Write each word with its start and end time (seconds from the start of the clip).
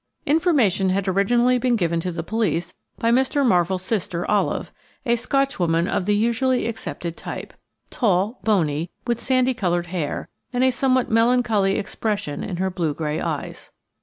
Information 0.25 0.89
had 0.89 1.07
originally 1.07 1.59
been 1.59 1.75
given 1.75 1.99
to 1.99 2.11
the 2.11 2.23
police 2.23 2.73
by 2.97 3.11
Mr. 3.11 3.45
Marvell's 3.45 3.83
sister 3.83 4.25
Olive, 4.25 4.71
a 5.05 5.15
Scotchwoman 5.15 5.87
of 5.87 6.07
the 6.07 6.15
usually 6.15 6.65
accepted 6.65 7.15
type: 7.15 7.53
tall, 7.91 8.39
bony, 8.43 8.89
with 9.05 9.21
sandy 9.21 9.53
coloured 9.53 9.85
hair, 9.85 10.27
and 10.51 10.63
a 10.63 10.71
somewhat 10.71 11.11
melancholy 11.11 11.77
expression 11.77 12.43
in 12.43 12.57
her 12.57 12.71
blue 12.71 12.95
grey 12.95 13.19
eyes. 13.21 13.69